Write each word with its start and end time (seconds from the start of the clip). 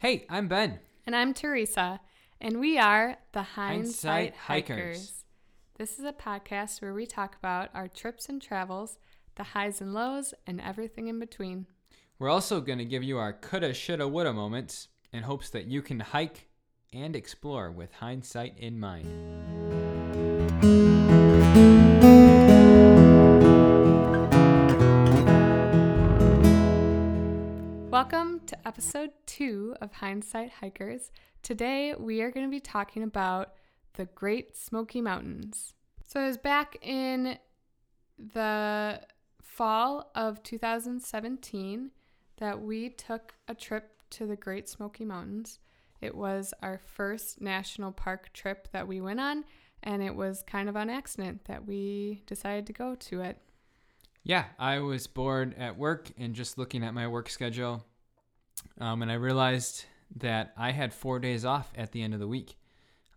Hey, 0.00 0.24
I'm 0.30 0.48
Ben. 0.48 0.78
And 1.04 1.14
I'm 1.14 1.34
Teresa, 1.34 2.00
and 2.40 2.58
we 2.58 2.78
are 2.78 3.18
the 3.32 3.42
Hindsight, 3.42 4.34
Hindsight 4.34 4.34
Hikers. 4.34 4.78
Hikers. 4.78 5.24
This 5.76 5.98
is 5.98 6.06
a 6.06 6.12
podcast 6.14 6.80
where 6.80 6.94
we 6.94 7.04
talk 7.04 7.36
about 7.36 7.68
our 7.74 7.86
trips 7.86 8.26
and 8.30 8.40
travels, 8.40 8.96
the 9.34 9.42
highs 9.42 9.82
and 9.82 9.92
lows, 9.92 10.32
and 10.46 10.58
everything 10.58 11.08
in 11.08 11.18
between. 11.18 11.66
We're 12.18 12.30
also 12.30 12.62
going 12.62 12.78
to 12.78 12.86
give 12.86 13.02
you 13.02 13.18
our 13.18 13.34
coulda, 13.34 13.74
shoulda, 13.74 14.08
woulda 14.08 14.32
moments 14.32 14.88
in 15.12 15.24
hopes 15.24 15.50
that 15.50 15.66
you 15.66 15.82
can 15.82 16.00
hike 16.00 16.48
and 16.94 17.14
explore 17.14 17.70
with 17.70 17.92
hindsight 17.92 18.56
in 18.56 18.80
mind. 18.80 19.06
Welcome 28.12 28.40
to 28.46 28.66
episode 28.66 29.10
two 29.24 29.76
of 29.80 29.92
Hindsight 29.92 30.50
Hikers. 30.60 31.12
Today 31.44 31.94
we 31.96 32.22
are 32.22 32.32
going 32.32 32.44
to 32.44 32.50
be 32.50 32.58
talking 32.58 33.04
about 33.04 33.52
the 33.94 34.06
Great 34.06 34.56
Smoky 34.56 35.00
Mountains. 35.00 35.74
So 36.06 36.20
it 36.20 36.26
was 36.26 36.36
back 36.36 36.76
in 36.82 37.38
the 38.18 39.00
fall 39.40 40.10
of 40.16 40.42
2017 40.42 41.92
that 42.38 42.60
we 42.60 42.88
took 42.88 43.34
a 43.46 43.54
trip 43.54 43.92
to 44.10 44.26
the 44.26 44.34
Great 44.34 44.68
Smoky 44.68 45.04
Mountains. 45.04 45.60
It 46.00 46.16
was 46.16 46.52
our 46.62 46.78
first 46.78 47.40
national 47.40 47.92
park 47.92 48.32
trip 48.32 48.66
that 48.72 48.88
we 48.88 49.00
went 49.00 49.20
on, 49.20 49.44
and 49.84 50.02
it 50.02 50.16
was 50.16 50.42
kind 50.42 50.68
of 50.68 50.76
on 50.76 50.90
accident 50.90 51.44
that 51.44 51.64
we 51.64 52.24
decided 52.26 52.66
to 52.66 52.72
go 52.72 52.96
to 52.96 53.20
it. 53.20 53.38
Yeah, 54.24 54.46
I 54.58 54.80
was 54.80 55.06
bored 55.06 55.54
at 55.56 55.78
work 55.78 56.10
and 56.18 56.34
just 56.34 56.58
looking 56.58 56.82
at 56.82 56.92
my 56.92 57.06
work 57.06 57.30
schedule. 57.30 57.86
Um, 58.80 59.02
and 59.02 59.10
I 59.10 59.14
realized 59.14 59.84
that 60.16 60.52
I 60.56 60.72
had 60.72 60.92
four 60.92 61.18
days 61.18 61.44
off 61.44 61.72
at 61.76 61.92
the 61.92 62.02
end 62.02 62.14
of 62.14 62.20
the 62.20 62.28
week. 62.28 62.56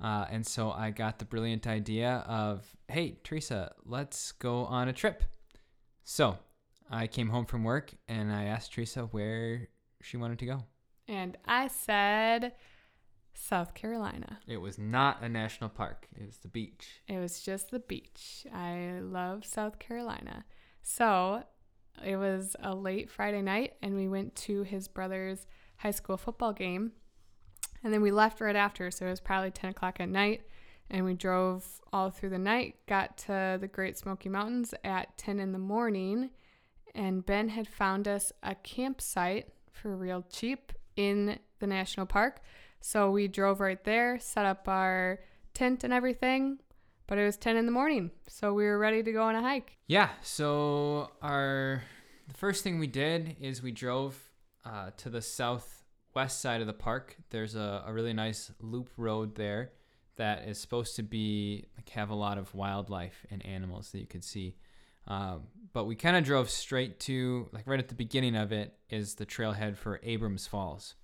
Uh, 0.01 0.25
and 0.29 0.45
so 0.45 0.71
I 0.71 0.91
got 0.91 1.19
the 1.19 1.25
brilliant 1.25 1.65
idea 1.65 2.25
of, 2.27 2.65
hey, 2.87 3.17
Teresa, 3.23 3.73
let's 3.85 4.33
go 4.33 4.65
on 4.65 4.87
a 4.87 4.93
trip. 4.93 5.23
So 6.03 6.37
I 6.89 7.07
came 7.07 7.29
home 7.29 7.45
from 7.45 7.63
work 7.63 7.93
and 8.07 8.31
I 8.31 8.45
asked 8.45 8.73
Teresa 8.73 9.03
where 9.03 9.69
she 10.01 10.17
wanted 10.17 10.39
to 10.39 10.45
go. 10.45 10.63
And 11.07 11.37
I 11.45 11.67
said, 11.67 12.53
South 13.33 13.73
Carolina. 13.73 14.39
It 14.47 14.57
was 14.57 14.77
not 14.77 15.21
a 15.21 15.29
national 15.29 15.69
park, 15.69 16.07
it 16.19 16.25
was 16.25 16.37
the 16.37 16.47
beach. 16.47 17.01
It 17.07 17.19
was 17.19 17.41
just 17.41 17.71
the 17.71 17.79
beach. 17.79 18.45
I 18.53 18.99
love 19.01 19.45
South 19.45 19.79
Carolina. 19.79 20.45
So 20.81 21.43
it 22.03 22.15
was 22.15 22.55
a 22.61 22.75
late 22.75 23.09
Friday 23.09 23.41
night, 23.41 23.73
and 23.81 23.95
we 23.95 24.07
went 24.07 24.35
to 24.37 24.63
his 24.63 24.87
brother's 24.87 25.45
high 25.77 25.91
school 25.91 26.17
football 26.17 26.53
game. 26.53 26.93
And 27.83 27.93
then 27.93 28.01
we 28.01 28.11
left 28.11 28.39
right 28.39 28.55
after, 28.55 28.89
so 28.91 29.05
it 29.05 29.09
was 29.09 29.19
probably 29.19 29.51
10 29.51 29.71
o'clock 29.71 29.99
at 29.99 30.09
night. 30.09 30.41
And 30.89 31.05
we 31.05 31.13
drove 31.13 31.81
all 31.91 32.09
through 32.09 32.29
the 32.29 32.37
night, 32.37 32.75
got 32.87 33.17
to 33.19 33.57
the 33.59 33.69
Great 33.71 33.97
Smoky 33.97 34.29
Mountains 34.29 34.73
at 34.83 35.17
10 35.17 35.39
in 35.39 35.51
the 35.51 35.59
morning. 35.59 36.29
And 36.95 37.25
Ben 37.25 37.49
had 37.49 37.67
found 37.67 38.07
us 38.07 38.31
a 38.41 38.55
campsite 38.55 39.49
for 39.71 39.95
real 39.95 40.23
cheap 40.29 40.71
in 40.95 41.39
the 41.59 41.67
national 41.67 42.05
park. 42.05 42.41
So 42.79 43.09
we 43.09 43.27
drove 43.27 43.59
right 43.59 43.83
there, 43.83 44.19
set 44.19 44.45
up 44.45 44.67
our 44.67 45.19
tent 45.53 45.83
and 45.83 45.93
everything, 45.93 46.59
but 47.07 47.17
it 47.17 47.25
was 47.25 47.37
10 47.37 47.57
in 47.57 47.65
the 47.65 47.71
morning, 47.71 48.11
so 48.27 48.53
we 48.53 48.65
were 48.65 48.77
ready 48.77 49.03
to 49.03 49.11
go 49.11 49.23
on 49.23 49.35
a 49.35 49.41
hike. 49.41 49.77
Yeah, 49.87 50.09
so 50.21 51.11
our 51.21 51.83
the 52.27 52.33
first 52.33 52.63
thing 52.63 52.79
we 52.79 52.87
did 52.87 53.35
is 53.41 53.61
we 53.61 53.71
drove 53.71 54.17
uh, 54.65 54.91
to 54.97 55.09
the 55.09 55.21
southwest 55.21 56.41
side 56.41 56.61
of 56.61 56.67
the 56.67 56.73
park. 56.73 57.17
There's 57.29 57.55
a, 57.55 57.83
a 57.85 57.93
really 57.93 58.13
nice 58.13 58.51
loop 58.61 58.89
road 58.97 59.35
there 59.35 59.71
that 60.15 60.47
is 60.47 60.59
supposed 60.59 60.95
to 60.95 61.03
be 61.03 61.65
like 61.75 61.89
have 61.89 62.09
a 62.09 62.15
lot 62.15 62.37
of 62.37 62.53
wildlife 62.53 63.25
and 63.31 63.45
animals 63.45 63.91
that 63.91 63.99
you 63.99 64.07
could 64.07 64.23
see. 64.23 64.55
Um, 65.07 65.43
but 65.73 65.85
we 65.85 65.95
kind 65.95 66.15
of 66.15 66.23
drove 66.23 66.49
straight 66.49 66.99
to 67.01 67.49
like 67.51 67.67
right 67.67 67.79
at 67.79 67.89
the 67.89 67.95
beginning 67.95 68.35
of 68.35 68.51
it 68.51 68.73
is 68.89 69.15
the 69.15 69.25
trailhead 69.25 69.75
for 69.75 69.99
Abrams 70.03 70.47
Falls, 70.47 70.95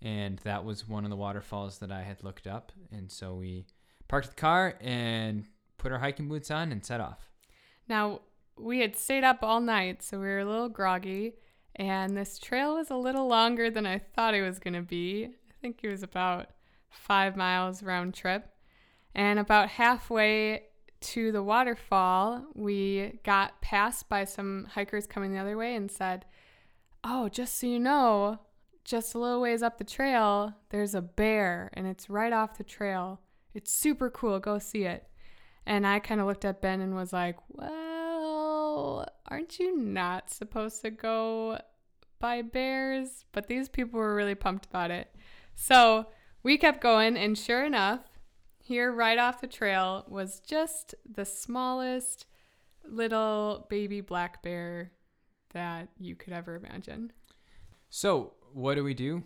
and 0.00 0.38
that 0.40 0.64
was 0.64 0.86
one 0.86 1.04
of 1.04 1.10
the 1.10 1.16
waterfalls 1.16 1.78
that 1.78 1.90
I 1.90 2.02
had 2.02 2.22
looked 2.22 2.46
up, 2.46 2.70
and 2.92 3.10
so 3.10 3.34
we 3.34 3.66
parked 4.08 4.28
the 4.28 4.34
car 4.34 4.76
and 4.80 5.44
put 5.78 5.92
our 5.92 5.98
hiking 5.98 6.28
boots 6.28 6.50
on 6.50 6.72
and 6.72 6.84
set 6.84 7.00
off. 7.00 7.30
Now, 7.88 8.20
we 8.58 8.80
had 8.80 8.96
stayed 8.96 9.24
up 9.24 9.38
all 9.42 9.60
night, 9.60 10.02
so 10.02 10.18
we 10.18 10.26
were 10.26 10.40
a 10.40 10.44
little 10.44 10.68
groggy, 10.68 11.34
and 11.74 12.16
this 12.16 12.38
trail 12.38 12.74
was 12.74 12.90
a 12.90 12.96
little 12.96 13.26
longer 13.26 13.70
than 13.70 13.86
I 13.86 13.98
thought 13.98 14.34
it 14.34 14.42
was 14.42 14.58
going 14.58 14.74
to 14.74 14.82
be. 14.82 15.24
I 15.24 15.54
think 15.60 15.80
it 15.82 15.90
was 15.90 16.02
about 16.02 16.48
five 16.88 17.36
miles 17.36 17.82
round 17.82 18.14
trip. 18.14 18.48
And 19.14 19.38
about 19.38 19.68
halfway 19.70 20.64
to 21.00 21.32
the 21.32 21.42
waterfall, 21.42 22.46
we 22.54 23.18
got 23.24 23.60
passed 23.60 24.08
by 24.08 24.24
some 24.24 24.66
hikers 24.72 25.06
coming 25.06 25.32
the 25.32 25.38
other 25.38 25.56
way 25.56 25.74
and 25.74 25.90
said, 25.90 26.24
Oh, 27.04 27.28
just 27.28 27.58
so 27.60 27.66
you 27.66 27.78
know, 27.78 28.40
just 28.84 29.14
a 29.14 29.18
little 29.18 29.40
ways 29.40 29.62
up 29.62 29.78
the 29.78 29.84
trail, 29.84 30.54
there's 30.70 30.94
a 30.94 31.02
bear, 31.02 31.70
and 31.74 31.86
it's 31.86 32.10
right 32.10 32.32
off 32.32 32.58
the 32.58 32.64
trail. 32.64 33.20
It's 33.56 33.72
super 33.72 34.10
cool. 34.10 34.38
Go 34.38 34.58
see 34.58 34.84
it. 34.84 35.08
And 35.64 35.86
I 35.86 35.98
kind 35.98 36.20
of 36.20 36.26
looked 36.26 36.44
at 36.44 36.60
Ben 36.60 36.82
and 36.82 36.94
was 36.94 37.10
like, 37.10 37.38
well, 37.48 39.08
aren't 39.26 39.58
you 39.58 39.74
not 39.74 40.30
supposed 40.30 40.82
to 40.82 40.90
go 40.90 41.58
by 42.18 42.42
bears? 42.42 43.24
But 43.32 43.48
these 43.48 43.70
people 43.70 43.98
were 43.98 44.14
really 44.14 44.34
pumped 44.34 44.66
about 44.66 44.90
it. 44.90 45.08
So 45.54 46.08
we 46.42 46.58
kept 46.58 46.82
going, 46.82 47.16
and 47.16 47.36
sure 47.36 47.64
enough, 47.64 48.00
here 48.62 48.92
right 48.92 49.18
off 49.18 49.40
the 49.40 49.46
trail 49.46 50.04
was 50.06 50.40
just 50.40 50.94
the 51.10 51.24
smallest 51.24 52.26
little 52.86 53.66
baby 53.70 54.02
black 54.02 54.42
bear 54.42 54.92
that 55.54 55.88
you 55.98 56.14
could 56.14 56.34
ever 56.34 56.56
imagine. 56.56 57.10
So, 57.88 58.34
what 58.52 58.74
do 58.74 58.84
we 58.84 58.92
do? 58.92 59.22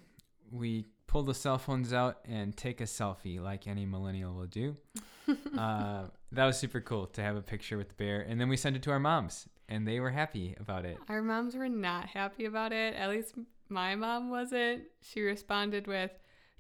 We 0.53 0.87
pull 1.11 1.25
the 1.25 1.35
cell 1.35 1.59
phones 1.59 1.93
out 1.93 2.19
and 2.25 2.57
take 2.57 2.81
a 2.81 2.85
selfie 2.85 3.41
like 3.41 3.67
any 3.67 3.85
millennial 3.85 4.33
will 4.33 4.47
do. 4.47 4.77
uh, 5.59 6.05
that 6.31 6.47
was 6.47 6.57
super 6.57 6.81
cool 6.81 7.07
to 7.07 7.21
have 7.21 7.35
a 7.35 7.43
picture 7.43 7.77
with 7.77 7.89
the 7.89 7.95
bear. 7.95 8.21
And 8.21 8.41
then 8.41 8.49
we 8.49 8.57
sent 8.57 8.77
it 8.77 8.83
to 8.83 8.93
our 8.93 9.01
moms, 9.01 9.49
and 9.69 9.89
they 9.89 9.99
were 9.99 10.11
happy 10.11 10.55
about 10.61 10.85
it. 10.85 10.99
Our 11.09 11.21
moms 11.21 11.57
were 11.57 11.69
not 11.69 12.07
happy 12.07 12.45
about 12.45 12.73
it. 12.73 12.95
At 12.95 13.11
least 13.11 13.35
my 13.69 13.97
mom 13.97 14.31
wasn't. 14.31 14.85
She 15.03 15.21
responded 15.23 15.89
with, 15.89 16.13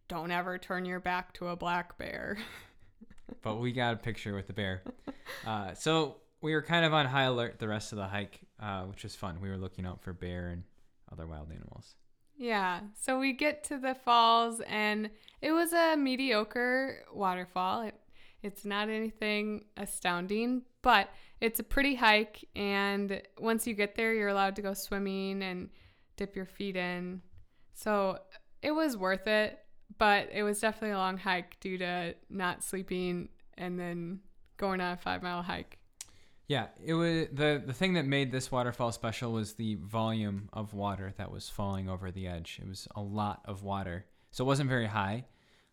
Don't 0.08 0.32
ever 0.32 0.58
turn 0.58 0.84
your 0.84 0.98
back 0.98 1.32
to 1.34 1.46
a 1.46 1.54
black 1.54 1.96
bear. 1.96 2.36
but 3.42 3.60
we 3.60 3.70
got 3.70 3.94
a 3.94 3.98
picture 3.98 4.34
with 4.34 4.48
the 4.48 4.52
bear. 4.52 4.82
Uh, 5.46 5.74
so 5.74 6.16
we 6.40 6.54
were 6.54 6.62
kind 6.62 6.84
of 6.84 6.92
on 6.92 7.06
high 7.06 7.22
alert 7.22 7.60
the 7.60 7.68
rest 7.68 7.92
of 7.92 7.98
the 7.98 8.08
hike, 8.08 8.40
uh, 8.58 8.82
which 8.82 9.04
was 9.04 9.14
fun. 9.14 9.40
We 9.40 9.48
were 9.48 9.58
looking 9.58 9.86
out 9.86 10.02
for 10.02 10.12
bear 10.12 10.48
and 10.48 10.64
other 11.12 11.28
wild 11.28 11.52
animals. 11.52 11.94
Yeah. 12.40 12.80
So 12.98 13.20
we 13.20 13.34
get 13.34 13.64
to 13.64 13.76
the 13.76 13.94
falls, 13.94 14.62
and 14.62 15.10
it 15.42 15.52
was 15.52 15.74
a 15.74 15.94
mediocre 15.94 17.04
waterfall. 17.12 17.82
It, 17.82 17.94
it's 18.42 18.64
not 18.64 18.88
anything 18.88 19.66
astounding, 19.76 20.62
but 20.80 21.10
it's 21.42 21.60
a 21.60 21.62
pretty 21.62 21.94
hike. 21.94 22.48
And 22.56 23.20
once 23.38 23.66
you 23.66 23.74
get 23.74 23.94
there, 23.94 24.14
you're 24.14 24.30
allowed 24.30 24.56
to 24.56 24.62
go 24.62 24.72
swimming 24.72 25.42
and 25.42 25.68
dip 26.16 26.34
your 26.34 26.46
feet 26.46 26.76
in. 26.76 27.20
So 27.74 28.18
it 28.62 28.70
was 28.70 28.96
worth 28.96 29.26
it, 29.26 29.58
but 29.98 30.30
it 30.32 30.42
was 30.42 30.60
definitely 30.60 30.94
a 30.94 30.98
long 30.98 31.18
hike 31.18 31.60
due 31.60 31.76
to 31.76 32.14
not 32.30 32.64
sleeping 32.64 33.28
and 33.58 33.78
then 33.78 34.20
going 34.56 34.80
on 34.80 34.94
a 34.94 34.96
five 34.96 35.22
mile 35.22 35.42
hike. 35.42 35.76
Yeah, 36.50 36.66
it 36.84 36.94
was 36.94 37.28
the 37.32 37.62
the 37.64 37.72
thing 37.72 37.92
that 37.92 38.06
made 38.06 38.32
this 38.32 38.50
waterfall 38.50 38.90
special 38.90 39.30
was 39.30 39.52
the 39.52 39.76
volume 39.76 40.48
of 40.52 40.74
water 40.74 41.14
that 41.16 41.30
was 41.30 41.48
falling 41.48 41.88
over 41.88 42.10
the 42.10 42.26
edge. 42.26 42.58
It 42.60 42.66
was 42.66 42.88
a 42.96 43.00
lot 43.00 43.40
of 43.44 43.62
water, 43.62 44.06
so 44.32 44.42
it 44.42 44.48
wasn't 44.48 44.68
very 44.68 44.88
high, 44.88 45.26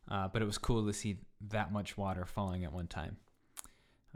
uh, 0.08 0.28
but 0.28 0.44
it 0.44 0.46
was 0.46 0.60
cool 0.60 0.86
to 0.86 0.94
see 0.94 1.18
that 1.50 1.72
much 1.72 1.98
water 1.98 2.26
falling 2.26 2.64
at 2.64 2.72
one 2.72 2.86
time. 2.86 3.18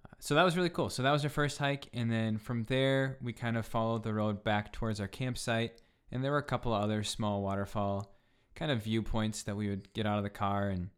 Uh, 0.05 0.13
so 0.19 0.35
that 0.35 0.43
was 0.43 0.55
really 0.55 0.69
cool. 0.69 0.91
So 0.91 1.01
that 1.01 1.09
was 1.09 1.23
our 1.23 1.31
first 1.31 1.57
hike, 1.57 1.87
and 1.95 2.11
then 2.11 2.37
from 2.37 2.65
there 2.65 3.17
we 3.23 3.33
kind 3.33 3.57
of 3.57 3.65
followed 3.65 4.03
the 4.03 4.13
road 4.13 4.43
back 4.43 4.71
towards 4.71 4.99
our 4.99 5.07
campsite, 5.07 5.81
and 6.11 6.23
there 6.23 6.31
were 6.31 6.37
a 6.37 6.43
couple 6.43 6.75
of 6.75 6.83
other 6.83 7.01
small 7.01 7.41
waterfall 7.41 8.13
kind 8.53 8.71
of 8.71 8.83
viewpoints 8.83 9.41
that 9.41 9.57
we 9.57 9.67
would 9.67 9.91
get 9.93 10.05
out 10.05 10.19
of 10.19 10.23
the 10.23 10.29
car 10.29 10.69
and 10.69 10.89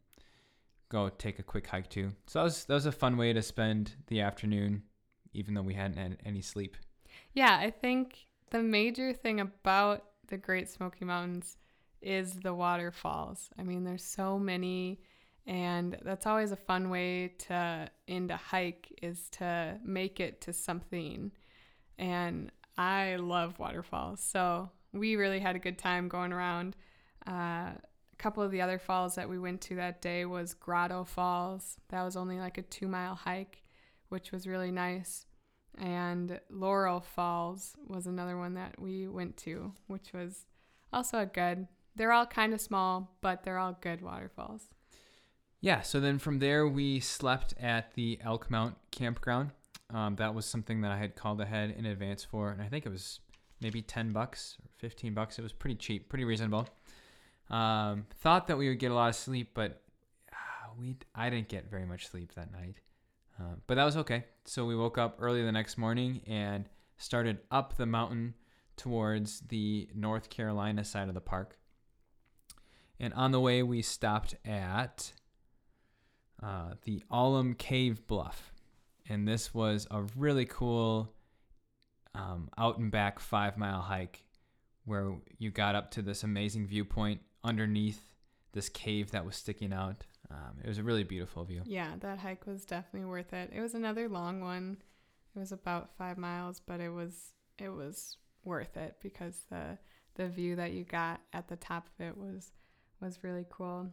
go 0.90 1.08
take 1.08 1.38
a 1.38 1.42
quick 1.42 1.68
hike 1.68 1.88
to. 1.88 2.12
So 2.26 2.40
that 2.40 2.44
was 2.44 2.64
that 2.66 2.74
was 2.74 2.84
a 2.84 2.92
fun 2.92 3.16
way 3.16 3.32
to 3.32 3.40
spend 3.40 3.94
the 4.08 4.20
afternoon 4.20 4.82
even 5.34 5.54
though 5.54 5.62
we 5.62 5.74
hadn't 5.74 5.98
had 5.98 6.16
any 6.24 6.40
sleep. 6.40 6.76
Yeah, 7.32 7.58
I 7.60 7.70
think 7.70 8.26
the 8.50 8.62
major 8.62 9.12
thing 9.12 9.40
about 9.40 10.04
the 10.28 10.36
Great 10.36 10.68
Smoky 10.68 11.04
Mountains 11.04 11.56
is 12.00 12.34
the 12.34 12.54
waterfalls. 12.54 13.50
I 13.58 13.62
mean, 13.62 13.84
there's 13.84 14.04
so 14.04 14.38
many, 14.38 15.00
and 15.46 15.96
that's 16.02 16.26
always 16.26 16.52
a 16.52 16.56
fun 16.56 16.90
way 16.90 17.34
to 17.46 17.88
end 18.06 18.30
a 18.30 18.36
hike 18.36 18.98
is 19.02 19.28
to 19.32 19.78
make 19.84 20.20
it 20.20 20.40
to 20.42 20.52
something. 20.52 21.32
And 21.98 22.50
I 22.76 23.16
love 23.16 23.58
waterfalls, 23.58 24.20
so 24.20 24.70
we 24.92 25.16
really 25.16 25.40
had 25.40 25.56
a 25.56 25.60
good 25.60 25.78
time 25.78 26.08
going 26.08 26.32
around. 26.32 26.76
Uh, 27.26 27.72
a 28.14 28.16
couple 28.16 28.42
of 28.42 28.50
the 28.50 28.60
other 28.60 28.78
falls 28.78 29.16
that 29.16 29.28
we 29.28 29.38
went 29.38 29.60
to 29.62 29.76
that 29.76 30.00
day 30.00 30.24
was 30.24 30.54
Grotto 30.54 31.04
Falls. 31.04 31.76
That 31.88 32.04
was 32.04 32.16
only 32.16 32.38
like 32.38 32.58
a 32.58 32.62
two 32.62 32.86
mile 32.86 33.14
hike, 33.14 33.63
which 34.14 34.30
was 34.30 34.46
really 34.46 34.70
nice. 34.70 35.26
And 35.76 36.38
Laurel 36.48 37.00
Falls 37.00 37.74
was 37.88 38.06
another 38.06 38.38
one 38.38 38.54
that 38.54 38.80
we 38.80 39.08
went 39.08 39.36
to, 39.38 39.72
which 39.88 40.12
was 40.14 40.46
also 40.92 41.18
a 41.18 41.26
good. 41.26 41.66
They're 41.96 42.12
all 42.12 42.24
kind 42.24 42.54
of 42.54 42.60
small, 42.60 43.16
but 43.20 43.42
they're 43.42 43.58
all 43.58 43.76
good 43.80 44.02
waterfalls. 44.02 44.68
Yeah, 45.60 45.80
so 45.80 45.98
then 45.98 46.20
from 46.20 46.38
there 46.38 46.68
we 46.68 47.00
slept 47.00 47.54
at 47.60 47.92
the 47.94 48.20
Elkmont 48.24 48.76
campground. 48.92 49.50
Um, 49.92 50.14
that 50.14 50.32
was 50.32 50.46
something 50.46 50.82
that 50.82 50.92
I 50.92 50.96
had 50.96 51.16
called 51.16 51.40
ahead 51.40 51.74
in 51.76 51.84
advance 51.84 52.22
for, 52.22 52.50
and 52.50 52.62
I 52.62 52.68
think 52.68 52.86
it 52.86 52.90
was 52.90 53.18
maybe 53.60 53.82
10 53.82 54.12
bucks 54.12 54.56
or 54.62 54.68
15 54.78 55.12
bucks. 55.12 55.40
It 55.40 55.42
was 55.42 55.52
pretty 55.52 55.74
cheap, 55.74 56.08
pretty 56.08 56.24
reasonable. 56.24 56.68
Um, 57.50 58.06
thought 58.20 58.46
that 58.46 58.58
we 58.58 58.68
would 58.68 58.78
get 58.78 58.92
a 58.92 58.94
lot 58.94 59.08
of 59.08 59.16
sleep, 59.16 59.50
but 59.54 59.82
uh, 60.32 60.70
we 60.78 60.98
I 61.16 61.30
didn't 61.30 61.48
get 61.48 61.68
very 61.68 61.84
much 61.84 62.06
sleep 62.06 62.32
that 62.36 62.52
night. 62.52 62.76
Uh, 63.38 63.54
but 63.66 63.74
that 63.74 63.84
was 63.84 63.96
okay. 63.96 64.24
So 64.44 64.64
we 64.64 64.76
woke 64.76 64.98
up 64.98 65.16
early 65.20 65.42
the 65.42 65.52
next 65.52 65.76
morning 65.76 66.20
and 66.26 66.68
started 66.96 67.38
up 67.50 67.76
the 67.76 67.86
mountain 67.86 68.34
towards 68.76 69.40
the 69.40 69.88
North 69.94 70.30
Carolina 70.30 70.84
side 70.84 71.08
of 71.08 71.14
the 71.14 71.20
park. 71.20 71.58
And 73.00 73.12
on 73.14 73.32
the 73.32 73.40
way, 73.40 73.62
we 73.62 73.82
stopped 73.82 74.36
at 74.44 75.12
uh, 76.42 76.74
the 76.84 77.02
Alum 77.10 77.54
Cave 77.54 78.06
Bluff. 78.06 78.52
And 79.08 79.26
this 79.26 79.52
was 79.52 79.86
a 79.90 80.02
really 80.16 80.46
cool 80.46 81.12
um, 82.14 82.48
out 82.56 82.78
and 82.78 82.90
back 82.90 83.18
five 83.18 83.56
mile 83.58 83.80
hike 83.80 84.24
where 84.84 85.14
you 85.38 85.50
got 85.50 85.74
up 85.74 85.90
to 85.92 86.02
this 86.02 86.22
amazing 86.22 86.66
viewpoint 86.66 87.20
underneath 87.42 88.00
this 88.52 88.68
cave 88.68 89.10
that 89.10 89.24
was 89.24 89.36
sticking 89.36 89.72
out. 89.72 90.04
Um, 90.30 90.58
it 90.62 90.68
was 90.68 90.78
a 90.78 90.82
really 90.82 91.04
beautiful 91.04 91.44
view. 91.44 91.62
Yeah, 91.64 91.92
that 92.00 92.18
hike 92.18 92.46
was 92.46 92.64
definitely 92.64 93.08
worth 93.08 93.32
it. 93.32 93.50
It 93.52 93.60
was 93.60 93.74
another 93.74 94.08
long 94.08 94.40
one. 94.40 94.78
It 95.34 95.38
was 95.38 95.52
about 95.52 95.90
five 95.98 96.18
miles, 96.18 96.60
but 96.64 96.80
it 96.80 96.90
was 96.90 97.34
it 97.58 97.68
was 97.68 98.16
worth 98.44 98.76
it 98.76 98.96
because 99.00 99.44
the 99.50 99.78
the 100.14 100.28
view 100.28 100.56
that 100.56 100.72
you 100.72 100.84
got 100.84 101.20
at 101.32 101.48
the 101.48 101.56
top 101.56 101.88
of 101.88 102.06
it 102.06 102.16
was 102.16 102.52
was 103.00 103.22
really 103.22 103.46
cool. 103.50 103.90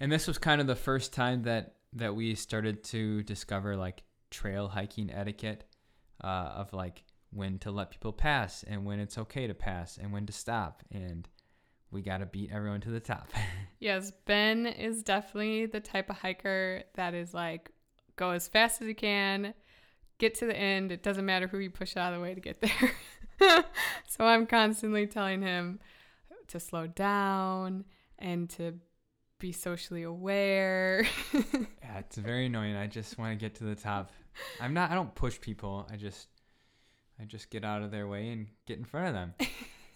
And 0.00 0.10
this 0.10 0.26
was 0.26 0.38
kind 0.38 0.60
of 0.60 0.66
the 0.66 0.74
first 0.74 1.12
time 1.12 1.42
that 1.42 1.76
that 1.92 2.14
we 2.14 2.34
started 2.34 2.82
to 2.84 3.22
discover 3.22 3.76
like 3.76 4.02
trail 4.30 4.68
hiking 4.68 5.10
etiquette 5.12 5.64
uh, 6.22 6.52
of 6.56 6.72
like 6.72 7.04
when 7.30 7.58
to 7.58 7.70
let 7.70 7.90
people 7.90 8.12
pass 8.12 8.64
and 8.64 8.84
when 8.84 8.98
it's 8.98 9.18
okay 9.18 9.46
to 9.46 9.54
pass 9.54 9.96
and 9.96 10.12
when 10.12 10.26
to 10.26 10.32
stop 10.32 10.82
and 10.90 11.28
we 11.94 12.02
got 12.02 12.18
to 12.18 12.26
beat 12.26 12.50
everyone 12.52 12.80
to 12.82 12.90
the 12.90 13.00
top. 13.00 13.28
yes, 13.80 14.12
Ben 14.26 14.66
is 14.66 15.02
definitely 15.02 15.66
the 15.66 15.80
type 15.80 16.10
of 16.10 16.18
hiker 16.18 16.82
that 16.94 17.14
is 17.14 17.32
like 17.32 17.70
go 18.16 18.30
as 18.30 18.48
fast 18.48 18.82
as 18.82 18.88
you 18.88 18.94
can, 18.94 19.54
get 20.18 20.34
to 20.36 20.46
the 20.46 20.56
end. 20.56 20.92
It 20.92 21.02
doesn't 21.02 21.24
matter 21.24 21.46
who 21.46 21.58
you 21.58 21.70
push 21.70 21.96
out 21.96 22.12
of 22.12 22.18
the 22.18 22.22
way 22.22 22.34
to 22.34 22.40
get 22.40 22.60
there. 22.60 23.64
so 24.08 24.26
I'm 24.26 24.46
constantly 24.46 25.06
telling 25.06 25.40
him 25.40 25.78
to 26.48 26.60
slow 26.60 26.86
down 26.86 27.84
and 28.18 28.50
to 28.50 28.74
be 29.38 29.52
socially 29.52 30.02
aware. 30.02 31.06
yeah, 31.32 31.98
it's 31.98 32.16
very 32.16 32.46
annoying. 32.46 32.76
I 32.76 32.88
just 32.88 33.18
want 33.18 33.38
to 33.38 33.42
get 33.42 33.54
to 33.56 33.64
the 33.64 33.74
top. 33.74 34.10
I'm 34.60 34.74
not 34.74 34.90
I 34.90 34.94
don't 34.94 35.14
push 35.14 35.40
people. 35.40 35.86
I 35.90 35.96
just 35.96 36.28
I 37.20 37.24
just 37.24 37.50
get 37.50 37.64
out 37.64 37.82
of 37.82 37.92
their 37.92 38.08
way 38.08 38.30
and 38.30 38.48
get 38.66 38.78
in 38.78 38.84
front 38.84 39.08
of 39.08 39.14
them. 39.14 39.34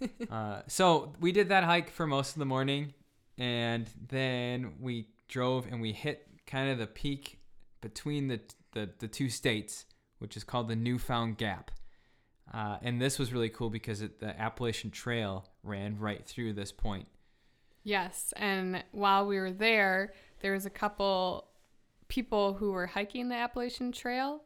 uh, 0.31 0.63
so 0.67 1.15
we 1.21 1.33
did 1.33 1.49
that 1.49 1.65
hike 1.65 1.91
for 1.91 2.07
most 2.07 2.35
of 2.35 2.39
the 2.39 2.47
morning, 2.47 2.95
and 3.37 3.89
then 4.09 4.75
we 4.81 5.09
drove 5.29 5.67
and 5.67 5.81
we 5.81 5.93
hit 5.93 6.27
kind 6.47 6.71
of 6.71 6.79
the 6.79 6.87
peak 6.87 7.39
between 7.81 8.29
the 8.29 8.41
the, 8.73 8.91
the 8.99 9.09
two 9.09 9.29
states, 9.29 9.87
which 10.19 10.37
is 10.37 10.45
called 10.45 10.69
the 10.69 10.77
Newfound 10.77 11.39
Gap. 11.39 11.71
Uh, 12.53 12.79
and 12.83 13.01
this 13.01 13.19
was 13.19 13.33
really 13.33 13.49
cool 13.49 13.71
because 13.71 14.01
it, 14.01 14.21
the 14.21 14.39
Appalachian 14.41 14.91
Trail 14.91 15.47
ran 15.63 15.99
right 15.99 16.25
through 16.25 16.55
this 16.55 16.73
point. 16.73 17.07
Yes, 17.83 18.33
and 18.37 18.85
while 18.93 19.27
we 19.27 19.39
were 19.39 19.53
there, 19.53 20.13
there 20.41 20.53
was 20.53 20.67
a 20.67 20.71
couple 20.71 21.49
people 22.09 22.55
who 22.55 22.73
were 22.73 22.87
hiking 22.87 23.29
the 23.29 23.35
Appalachian 23.35 23.93
Trail 23.93 24.43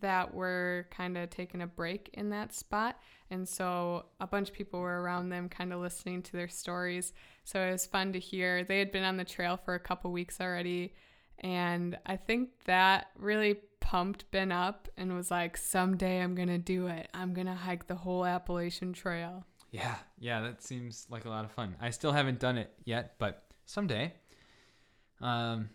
that 0.00 0.34
were 0.34 0.86
kind 0.90 1.16
of 1.16 1.30
taking 1.30 1.62
a 1.62 1.66
break 1.66 2.10
in 2.14 2.30
that 2.30 2.52
spot. 2.52 2.98
And 3.30 3.48
so 3.48 4.06
a 4.20 4.26
bunch 4.26 4.50
of 4.50 4.54
people 4.54 4.80
were 4.80 5.00
around 5.00 5.30
them, 5.30 5.48
kind 5.48 5.72
of 5.72 5.80
listening 5.80 6.22
to 6.22 6.32
their 6.32 6.48
stories. 6.48 7.12
So 7.44 7.60
it 7.60 7.72
was 7.72 7.86
fun 7.86 8.12
to 8.12 8.18
hear. 8.18 8.64
They 8.64 8.78
had 8.78 8.92
been 8.92 9.04
on 9.04 9.16
the 9.16 9.24
trail 9.24 9.56
for 9.56 9.74
a 9.74 9.80
couple 9.80 10.12
weeks 10.12 10.40
already. 10.40 10.94
And 11.38 11.98
I 12.06 12.16
think 12.16 12.50
that 12.66 13.08
really 13.18 13.58
pumped 13.80 14.30
Ben 14.30 14.52
up 14.52 14.88
and 14.96 15.14
was 15.14 15.30
like, 15.30 15.56
someday 15.56 16.20
I'm 16.20 16.34
going 16.34 16.48
to 16.48 16.58
do 16.58 16.86
it. 16.86 17.08
I'm 17.14 17.34
going 17.34 17.46
to 17.46 17.54
hike 17.54 17.86
the 17.86 17.94
whole 17.94 18.24
Appalachian 18.24 18.92
Trail. 18.92 19.44
Yeah, 19.70 19.96
yeah, 20.18 20.40
that 20.40 20.62
seems 20.62 21.06
like 21.10 21.24
a 21.24 21.28
lot 21.28 21.44
of 21.44 21.52
fun. 21.52 21.76
I 21.80 21.90
still 21.90 22.12
haven't 22.12 22.38
done 22.38 22.58
it 22.58 22.72
yet, 22.84 23.14
but 23.18 23.42
someday. 23.66 24.14
Um, 25.20 25.68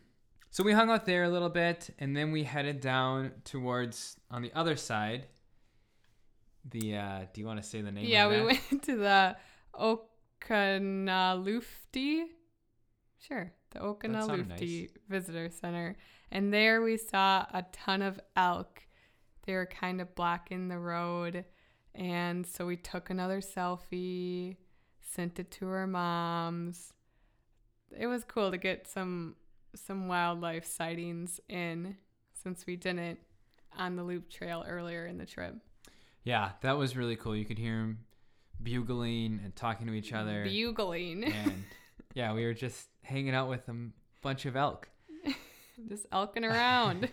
so 0.52 0.64
we 0.64 0.74
hung 0.74 0.90
out 0.90 1.06
there 1.06 1.26
a 1.26 1.30
little 1.30 1.50
bit, 1.50 1.92
and 2.00 2.18
then 2.18 2.32
we 2.32 2.44
headed 2.44 2.82
down 2.82 3.34
towards 3.46 4.18
on 4.32 4.42
the 4.42 4.52
other 4.56 4.76
side. 4.76 5.28
The 6.66 6.98
uh, 6.98 7.20
do 7.32 7.42
you 7.42 7.48
want 7.48 7.62
to 7.62 7.68
say 7.68 7.82
the 7.82 7.92
name? 7.92 8.06
Yeah, 8.06 8.28
we 8.28 8.42
went 8.42 8.60
to 8.84 8.96
the 8.96 9.36
Oconaluftee. 9.76 12.24
Sure, 13.20 13.54
the 13.72 13.80
Oconaluftee 13.80 14.82
nice. 14.82 14.90
Visitor 15.08 15.50
Center, 15.50 15.96
and 16.32 16.54
there 16.54 16.82
we 16.82 16.98
saw 16.98 17.46
a 17.54 17.64
ton 17.72 18.02
of 18.02 18.20
elk. 18.36 18.82
They 19.46 19.54
were 19.54 19.68
kind 19.68 20.02
of 20.02 20.16
blocking 20.16 20.68
the 20.68 20.80
road, 20.80 21.46
and 21.94 22.44
so 22.46 22.66
we 22.66 22.76
took 22.76 23.12
another 23.12 23.40
selfie, 23.40 24.58
sent 25.02 25.38
it 25.38 25.52
to 25.52 25.68
our 25.68 25.86
moms. 25.86 26.92
It 27.98 28.08
was 28.08 28.24
cool 28.24 28.52
to 28.52 28.58
get 28.58 28.88
some 28.88 29.36
some 29.76 30.08
wildlife 30.08 30.66
sightings 30.66 31.40
in 31.50 31.96
since 32.44 32.66
we 32.66 32.76
didn't 32.76 33.20
on 33.78 33.96
the 33.96 34.04
loop 34.04 34.30
trail 34.30 34.66
earlier 34.68 35.06
in 35.06 35.18
the 35.18 35.26
trip. 35.26 35.56
Yeah, 36.24 36.52
that 36.62 36.78
was 36.78 36.96
really 36.96 37.16
cool. 37.16 37.36
You 37.36 37.46
could 37.46 37.58
hear 37.58 37.78
them 37.78 38.00
bugling 38.62 39.40
and 39.44 39.56
talking 39.56 39.88
to 39.88 39.94
each 39.94 40.14
other. 40.14 40.44
Bugling. 40.44 41.24
And 41.24 41.64
yeah, 42.14 42.34
we 42.34 42.46
were 42.46 42.54
just 42.54 42.88
hanging 43.04 43.34
out 43.34 43.50
with 43.50 43.68
a 43.70 43.76
bunch 44.22 44.46
of 44.46 44.56
elk. 44.56 44.90
just 45.88 46.06
elking 46.12 46.46
around. 46.46 47.10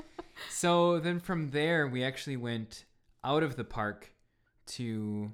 so 0.50 0.98
then 0.98 1.20
from 1.20 1.50
there, 1.50 1.86
we 1.86 2.04
actually 2.04 2.36
went 2.36 2.84
out 3.24 3.42
of 3.42 3.56
the 3.56 3.64
park 3.64 4.12
to 4.66 5.32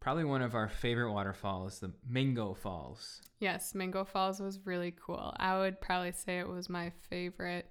probably 0.00 0.24
one 0.24 0.42
of 0.42 0.54
our 0.54 0.68
favorite 0.68 1.12
waterfalls, 1.12 1.80
the 1.80 1.92
Mingo 2.08 2.54
Falls. 2.54 3.20
Yes, 3.40 3.74
Mingo 3.74 4.04
Falls 4.04 4.40
was 4.40 4.60
really 4.64 4.94
cool. 4.98 5.34
I 5.38 5.58
would 5.58 5.80
probably 5.80 6.12
say 6.12 6.38
it 6.38 6.48
was 6.48 6.68
my 6.68 6.92
favorite 7.08 7.70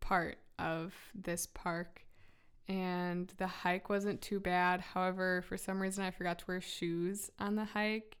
part 0.00 0.38
of 0.58 0.94
this 1.14 1.46
park. 1.46 2.02
And 2.66 3.32
the 3.36 3.46
hike 3.46 3.90
wasn't 3.90 4.22
too 4.22 4.40
bad. 4.40 4.80
However, 4.80 5.42
for 5.42 5.56
some 5.56 5.80
reason, 5.80 6.04
I 6.04 6.10
forgot 6.10 6.38
to 6.40 6.44
wear 6.48 6.60
shoes 6.60 7.30
on 7.38 7.56
the 7.56 7.64
hike. 7.64 8.16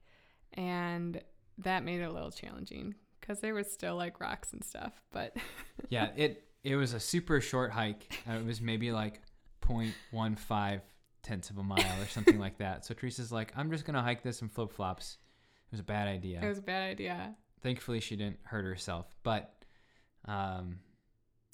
And 0.52 1.20
that 1.58 1.84
made 1.84 2.00
it 2.00 2.04
a 2.04 2.12
little 2.12 2.30
challenging 2.30 2.94
because 3.20 3.40
there 3.40 3.54
was 3.54 3.70
still 3.70 3.96
like 3.96 4.20
rocks 4.20 4.52
and 4.52 4.62
stuff. 4.62 4.92
But 5.12 5.36
yeah, 5.88 6.10
it 6.16 6.44
it 6.62 6.76
was 6.76 6.92
a 6.92 7.00
super 7.00 7.40
short 7.40 7.72
hike. 7.72 8.22
Uh, 8.28 8.34
it 8.34 8.44
was 8.44 8.60
maybe 8.60 8.92
like 8.92 9.20
0.15 9.62 10.80
tenths 11.24 11.50
of 11.50 11.58
a 11.58 11.62
mile 11.62 12.00
or 12.00 12.06
something 12.06 12.38
like 12.38 12.58
that. 12.58 12.84
So 12.84 12.94
Teresa's 12.94 13.32
like, 13.32 13.52
I'm 13.56 13.70
just 13.70 13.84
gonna 13.84 14.02
hike 14.02 14.22
this 14.22 14.42
in 14.42 14.48
flip 14.48 14.70
flops. 14.70 15.18
It 15.66 15.72
was 15.72 15.80
a 15.80 15.84
bad 15.84 16.06
idea. 16.06 16.40
It 16.42 16.48
was 16.48 16.58
a 16.58 16.62
bad 16.62 16.82
idea. 16.90 17.34
Thankfully, 17.62 18.00
she 18.00 18.14
didn't 18.16 18.38
hurt 18.44 18.64
herself, 18.64 19.06
but 19.22 19.64
um, 20.26 20.78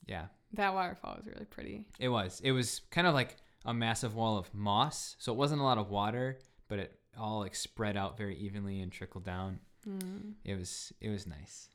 yeah. 0.07 0.27
That 0.55 0.75
waterfall 0.75 1.15
was 1.17 1.27
really 1.27 1.47
pretty. 1.47 1.87
It 1.99 2.09
was. 2.09 2.41
It 2.43 2.51
was 2.53 2.83
kind 2.91 3.07
of 3.07 3.15
like 3.15 3.37
a 3.65 3.73
massive 3.73 4.15
wall 4.15 4.37
of 4.37 4.53
moss, 4.53 5.17
so 5.19 5.33
it 5.33 5.37
wasn't 5.37 5.61
a 5.61 5.65
lot 5.65 5.79
of 5.79 5.91
water, 5.91 6.39
but 6.69 6.81
it 6.81 6.99
all 7.19 7.41
like 7.41 7.55
spread 7.55 7.97
out 7.97 8.19
very 8.19 8.37
evenly 8.37 8.81
and 8.81 8.91
trickled 8.91 9.25
down. 9.25 9.61
Mm. 9.89 10.35
It 10.45 10.59
was 10.59 10.93
it 11.01 11.09
was 11.09 11.27
nice. 11.27 11.69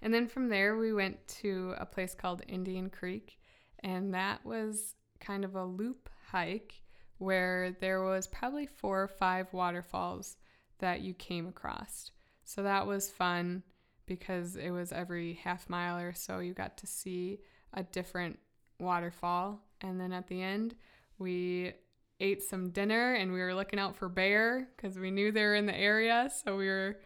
And 0.00 0.12
then 0.12 0.26
from 0.26 0.48
there, 0.48 0.76
we 0.76 0.92
went 0.92 1.26
to 1.42 1.74
a 1.78 1.86
place 1.86 2.14
called 2.14 2.42
Indian 2.48 2.90
Creek, 2.90 3.38
and 3.80 4.14
that 4.14 4.44
was 4.44 4.94
kind 5.20 5.44
of 5.44 5.54
a 5.54 5.64
loop 5.64 6.08
hike 6.30 6.81
where 7.22 7.70
there 7.80 8.02
was 8.02 8.26
probably 8.26 8.66
four 8.66 9.02
or 9.02 9.08
five 9.08 9.52
waterfalls 9.52 10.36
that 10.80 11.00
you 11.00 11.14
came 11.14 11.46
across. 11.46 12.10
So 12.44 12.62
that 12.64 12.86
was 12.86 13.10
fun 13.10 13.62
because 14.06 14.56
it 14.56 14.70
was 14.70 14.90
every 14.92 15.34
half 15.34 15.68
mile 15.70 15.98
or 15.98 16.12
so 16.12 16.40
you 16.40 16.52
got 16.52 16.76
to 16.78 16.86
see 16.86 17.38
a 17.72 17.82
different 17.84 18.38
waterfall. 18.80 19.60
And 19.80 20.00
then 20.00 20.12
at 20.12 20.26
the 20.26 20.42
end, 20.42 20.74
we 21.18 21.72
ate 22.18 22.42
some 22.42 22.70
dinner 22.70 23.14
and 23.14 23.32
we 23.32 23.40
were 23.40 23.54
looking 23.54 23.78
out 23.78 23.96
for 23.96 24.08
bear 24.08 24.68
because 24.76 24.98
we 24.98 25.10
knew 25.10 25.30
they 25.30 25.44
were 25.44 25.54
in 25.54 25.66
the 25.66 25.76
area. 25.78 26.30
So 26.44 26.56
we 26.56 26.66
were 26.66 26.98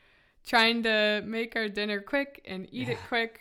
trying 0.46 0.82
to 0.84 1.22
make 1.26 1.54
our 1.56 1.68
dinner 1.68 2.00
quick 2.00 2.40
and 2.46 2.66
eat 2.72 2.88
it 2.88 2.98
quick 3.08 3.40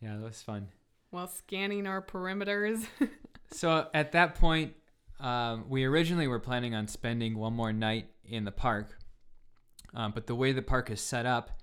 Yeah, 0.00 0.16
that 0.16 0.22
was 0.24 0.42
fun. 0.42 0.68
while 1.10 1.28
scanning 1.28 1.86
our 1.86 2.02
perimeters. 2.02 2.84
So 3.52 3.86
at 3.94 4.10
that 4.10 4.34
point, 4.34 4.74
um, 5.20 5.64
we 5.68 5.84
originally 5.84 6.26
were 6.26 6.38
planning 6.38 6.74
on 6.74 6.88
spending 6.88 7.36
one 7.36 7.52
more 7.52 7.72
night 7.72 8.08
in 8.24 8.44
the 8.44 8.52
park, 8.52 8.98
um, 9.94 10.12
but 10.12 10.26
the 10.26 10.34
way 10.34 10.52
the 10.52 10.62
park 10.62 10.90
is 10.90 11.00
set 11.00 11.26
up, 11.26 11.62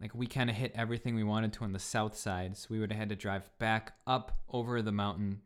like 0.00 0.14
we 0.14 0.26
kind 0.26 0.50
of 0.50 0.56
hit 0.56 0.72
everything 0.74 1.14
we 1.14 1.22
wanted 1.22 1.52
to 1.54 1.64
on 1.64 1.72
the 1.72 1.78
south 1.78 2.16
side, 2.16 2.56
so 2.56 2.66
we 2.70 2.80
would 2.80 2.90
have 2.90 2.98
had 2.98 3.08
to 3.10 3.16
drive 3.16 3.48
back 3.58 3.92
up 4.06 4.40
over 4.48 4.82
the 4.82 4.92
mountain 4.92 5.40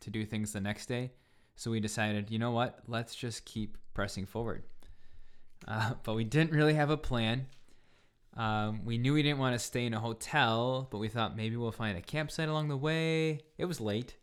to 0.00 0.10
do 0.10 0.24
things 0.24 0.52
the 0.52 0.60
next 0.60 0.86
day. 0.86 1.12
So 1.56 1.70
we 1.70 1.80
decided, 1.80 2.30
you 2.30 2.38
know 2.38 2.52
what? 2.52 2.78
Let's 2.86 3.14
just 3.14 3.44
keep 3.44 3.76
pressing 3.92 4.24
forward. 4.24 4.62
Uh, 5.68 5.92
but 6.02 6.14
we 6.14 6.24
didn't 6.24 6.52
really 6.52 6.74
have 6.74 6.88
a 6.88 6.96
plan. 6.96 7.46
Um, 8.36 8.84
we 8.84 8.96
knew 8.96 9.12
we 9.12 9.22
didn't 9.22 9.40
want 9.40 9.54
to 9.54 9.58
stay 9.58 9.84
in 9.84 9.92
a 9.92 10.00
hotel, 10.00 10.88
but 10.90 10.98
we 10.98 11.08
thought 11.08 11.36
maybe 11.36 11.56
we'll 11.56 11.72
find 11.72 11.98
a 11.98 12.00
campsite 12.00 12.48
along 12.48 12.68
the 12.68 12.76
way. 12.76 13.40
It 13.58 13.66
was 13.66 13.80
late. 13.80 14.16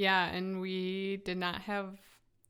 Yeah, 0.00 0.30
and 0.30 0.62
we 0.62 1.18
did 1.26 1.36
not 1.36 1.60
have 1.60 1.98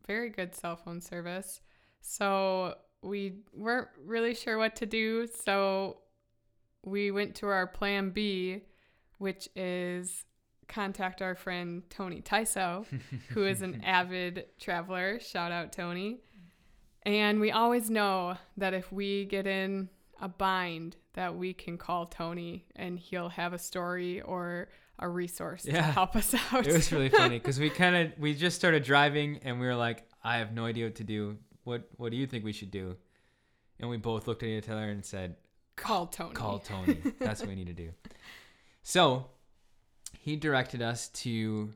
very 0.06 0.28
good 0.30 0.54
cell 0.54 0.76
phone 0.76 1.00
service. 1.00 1.60
So 2.00 2.76
we 3.02 3.40
weren't 3.52 3.88
really 4.06 4.36
sure 4.36 4.56
what 4.56 4.76
to 4.76 4.86
do. 4.86 5.26
So 5.26 5.96
we 6.84 7.10
went 7.10 7.34
to 7.36 7.48
our 7.48 7.66
plan 7.66 8.10
B, 8.10 8.62
which 9.18 9.48
is 9.56 10.24
contact 10.68 11.22
our 11.22 11.34
friend 11.34 11.82
Tony 11.90 12.20
Tyso, 12.20 12.86
who 13.30 13.44
is 13.44 13.62
an 13.62 13.82
avid 13.84 14.44
traveler. 14.60 15.18
Shout 15.18 15.50
out, 15.50 15.72
Tony. 15.72 16.20
And 17.02 17.40
we 17.40 17.50
always 17.50 17.90
know 17.90 18.36
that 18.58 18.74
if 18.74 18.92
we 18.92 19.24
get 19.24 19.48
in 19.48 19.88
a 20.20 20.28
bind, 20.28 20.98
that 21.14 21.34
we 21.34 21.52
can 21.52 21.78
call 21.78 22.06
Tony 22.06 22.66
and 22.76 22.96
he'll 22.96 23.30
have 23.30 23.52
a 23.52 23.58
story 23.58 24.20
or 24.20 24.68
a 25.00 25.08
resource 25.08 25.62
to 25.64 25.82
help 25.82 26.14
us 26.14 26.34
out. 26.52 26.66
It 26.66 26.72
was 26.72 26.92
really 26.92 27.08
funny 27.20 27.38
because 27.38 27.58
we 27.58 27.70
kind 27.70 27.96
of 27.96 28.18
we 28.18 28.34
just 28.34 28.56
started 28.56 28.84
driving 28.84 29.40
and 29.42 29.58
we 29.58 29.66
were 29.66 29.74
like, 29.74 30.04
I 30.22 30.38
have 30.38 30.52
no 30.52 30.64
idea 30.66 30.84
what 30.86 30.94
to 30.96 31.04
do. 31.04 31.38
What 31.64 31.88
what 31.96 32.10
do 32.12 32.16
you 32.16 32.26
think 32.26 32.44
we 32.44 32.52
should 32.52 32.70
do? 32.70 32.96
And 33.80 33.90
we 33.90 33.96
both 33.96 34.28
looked 34.28 34.42
at 34.42 34.48
each 34.48 34.68
other 34.68 34.88
and 34.90 35.04
said, 35.04 35.36
call 35.74 36.06
Tony. 36.06 36.34
Call 36.34 36.58
Tony. 36.58 36.98
That's 37.18 37.40
what 37.40 37.48
we 37.48 37.56
need 37.56 37.66
to 37.68 37.72
do. 37.72 37.90
So 38.82 39.26
he 40.18 40.36
directed 40.36 40.80
us 40.80 41.08
to 41.08 41.70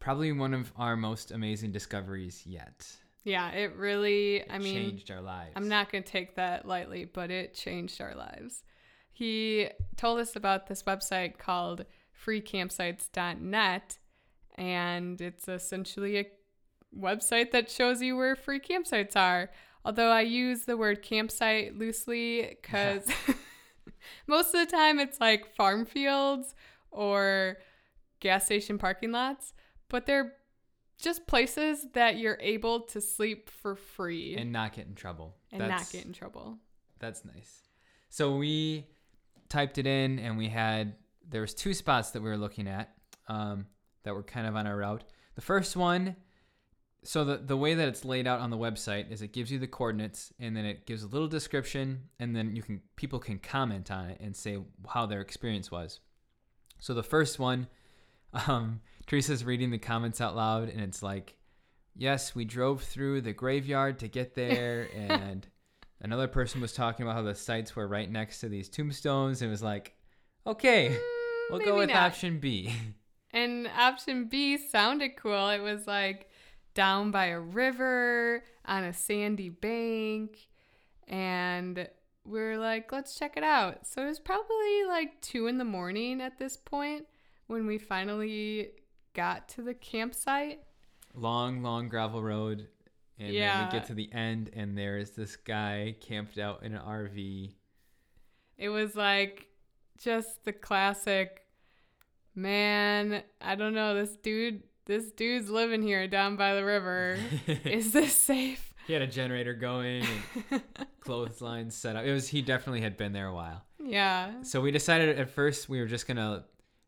probably 0.00 0.32
one 0.32 0.52
of 0.52 0.72
our 0.76 0.96
most 0.96 1.30
amazing 1.30 1.70
discoveries 1.70 2.42
yet. 2.44 2.86
Yeah, 3.22 3.50
it 3.50 3.76
really, 3.76 4.38
It 4.38 4.48
I 4.50 4.58
mean, 4.58 4.74
changed 4.74 5.10
our 5.10 5.20
lives. 5.20 5.52
I'm 5.54 5.68
not 5.68 5.92
going 5.92 6.02
to 6.02 6.10
take 6.10 6.34
that 6.34 6.66
lightly, 6.66 7.04
but 7.04 7.30
it 7.30 7.54
changed 7.54 8.00
our 8.00 8.14
lives. 8.16 8.64
He 9.12 9.68
told 9.96 10.18
us 10.18 10.34
about 10.36 10.66
this 10.66 10.82
website 10.82 11.38
called 11.38 11.84
freecampsites.net, 12.26 13.98
and 14.56 15.20
it's 15.20 15.48
essentially 15.48 16.18
a 16.18 16.26
website 16.96 17.50
that 17.52 17.70
shows 17.70 18.02
you 18.02 18.16
where 18.16 18.36
free 18.36 18.60
campsites 18.60 19.16
are. 19.16 19.50
Although 19.84 20.10
I 20.10 20.22
use 20.22 20.64
the 20.64 20.76
word 20.76 21.02
campsite 21.02 21.76
loosely 21.78 22.58
because 22.62 23.08
most 24.26 24.54
of 24.54 24.60
the 24.60 24.70
time 24.70 24.98
it's 24.98 25.20
like 25.20 25.54
farm 25.54 25.86
fields 25.86 26.54
or 26.90 27.56
gas 28.20 28.44
station 28.44 28.76
parking 28.78 29.12
lots, 29.12 29.54
but 29.88 30.06
they're 30.06 30.34
just 30.98 31.26
places 31.26 31.86
that 31.94 32.18
you're 32.18 32.36
able 32.40 32.80
to 32.80 33.00
sleep 33.00 33.48
for 33.48 33.74
free 33.74 34.36
and 34.36 34.52
not 34.52 34.74
get 34.74 34.86
in 34.86 34.94
trouble. 34.94 35.34
and 35.50 35.60
That's- 35.62 35.80
not 35.80 35.92
get 35.92 36.06
in 36.06 36.12
trouble. 36.12 36.58
That's 36.98 37.24
nice. 37.24 37.60
So 38.10 38.36
we 38.36 38.86
typed 39.48 39.78
it 39.78 39.86
in, 39.86 40.18
and 40.18 40.36
we 40.36 40.48
had 40.48 40.96
there 41.28 41.40
was 41.40 41.54
two 41.54 41.74
spots 41.74 42.10
that 42.10 42.22
we 42.22 42.28
were 42.28 42.36
looking 42.36 42.68
at 42.68 42.92
um, 43.28 43.66
that 44.02 44.14
were 44.14 44.22
kind 44.22 44.46
of 44.46 44.56
on 44.56 44.66
our 44.66 44.76
route. 44.76 45.04
The 45.34 45.40
first 45.40 45.76
one, 45.76 46.16
so 47.02 47.24
the 47.24 47.38
the 47.38 47.56
way 47.56 47.74
that 47.74 47.88
it's 47.88 48.04
laid 48.04 48.26
out 48.26 48.40
on 48.40 48.50
the 48.50 48.58
website 48.58 49.10
is 49.10 49.22
it 49.22 49.32
gives 49.32 49.50
you 49.50 49.58
the 49.58 49.66
coordinates, 49.66 50.32
and 50.38 50.56
then 50.56 50.64
it 50.64 50.86
gives 50.86 51.02
a 51.02 51.06
little 51.06 51.28
description, 51.28 52.02
and 52.18 52.34
then 52.34 52.54
you 52.54 52.62
can 52.62 52.82
people 52.96 53.18
can 53.18 53.38
comment 53.38 53.90
on 53.90 54.10
it 54.10 54.20
and 54.20 54.36
say 54.36 54.58
how 54.88 55.06
their 55.06 55.20
experience 55.20 55.70
was. 55.70 56.00
So 56.78 56.94
the 56.94 57.02
first 57.02 57.38
one, 57.38 57.68
um, 58.46 58.80
Teresa's 59.06 59.44
reading 59.44 59.70
the 59.70 59.78
comments 59.78 60.20
out 60.20 60.36
loud, 60.36 60.68
and 60.68 60.80
it's 60.80 61.02
like, 61.02 61.36
"Yes, 61.96 62.34
we 62.34 62.44
drove 62.44 62.82
through 62.82 63.22
the 63.22 63.32
graveyard 63.32 63.98
to 64.00 64.08
get 64.08 64.34
there," 64.34 64.88
and 64.94 65.46
another 66.00 66.28
person 66.28 66.60
was 66.60 66.72
talking 66.72 67.06
about 67.06 67.16
how 67.16 67.22
the 67.22 67.34
sites 67.34 67.76
were 67.76 67.88
right 67.88 68.10
next 68.10 68.40
to 68.40 68.48
these 68.48 68.68
tombstones. 68.68 69.42
And 69.42 69.48
it 69.48 69.50
was 69.50 69.62
like, 69.62 69.94
"Okay, 70.46 70.88
hmm, 70.90 70.96
we'll 71.50 71.58
maybe 71.58 71.70
go 71.70 71.76
with 71.78 71.88
not. 71.88 71.96
option 71.96 72.38
B." 72.38 72.72
And 73.32 73.68
option 73.68 74.24
B 74.24 74.58
sounded 74.58 75.14
cool. 75.14 75.50
It 75.50 75.60
was 75.60 75.86
like 75.86 76.28
down 76.74 77.12
by 77.12 77.26
a 77.26 77.38
river 77.38 78.42
on 78.64 78.82
a 78.82 78.92
sandy 78.92 79.48
bank. 79.50 80.48
And 81.06 81.88
we 82.24 82.40
are 82.40 82.58
like, 82.58 82.90
let's 82.90 83.16
check 83.16 83.36
it 83.36 83.44
out. 83.44 83.86
So 83.86 84.02
it 84.02 84.06
was 84.06 84.18
probably 84.18 84.84
like 84.88 85.20
two 85.20 85.46
in 85.46 85.58
the 85.58 85.64
morning 85.64 86.20
at 86.20 86.38
this 86.38 86.56
point 86.56 87.06
when 87.46 87.66
we 87.66 87.78
finally 87.78 88.70
got 89.14 89.48
to 89.50 89.62
the 89.62 89.74
campsite. 89.74 90.60
long, 91.14 91.62
long 91.62 91.88
gravel 91.88 92.22
road. 92.22 92.66
And 93.18 93.34
then 93.36 93.66
we 93.66 93.72
get 93.72 93.86
to 93.88 93.94
the 93.94 94.10
end, 94.12 94.50
and 94.54 94.76
there 94.78 94.96
is 94.96 95.10
this 95.10 95.36
guy 95.36 95.94
camped 96.00 96.38
out 96.38 96.62
in 96.62 96.74
an 96.74 96.80
RV. 96.80 97.52
It 98.56 98.70
was 98.70 98.96
like 98.96 99.49
just 100.02 100.44
the 100.44 100.52
classic 100.52 101.46
man, 102.34 103.22
I 103.40 103.54
don't 103.54 103.74
know, 103.74 103.94
this 103.94 104.16
dude 104.16 104.62
this 104.86 105.12
dude's 105.12 105.48
living 105.48 105.82
here 105.82 106.08
down 106.08 106.34
by 106.34 106.54
the 106.54 106.64
river. 106.64 107.16
Is 107.64 107.92
this 107.92 108.12
safe? 108.12 108.74
he 108.88 108.92
had 108.92 109.02
a 109.02 109.06
generator 109.06 109.54
going 109.54 110.04
and 110.50 110.62
clotheslines 111.00 111.76
set 111.76 111.94
up. 111.94 112.04
It 112.04 112.12
was 112.12 112.28
he 112.28 112.42
definitely 112.42 112.80
had 112.80 112.96
been 112.96 113.12
there 113.12 113.28
a 113.28 113.34
while. 113.34 113.62
yeah. 113.78 114.42
So 114.42 114.60
we 114.60 114.72
decided 114.72 115.18
at 115.18 115.30
first 115.30 115.68
we 115.68 115.78
were 115.80 115.86
just 115.86 116.08
gonna 116.08 116.44